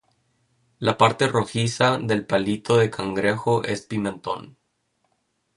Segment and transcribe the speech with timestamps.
[0.79, 4.57] La parte rojiza del palito de cangrejo es pimentón.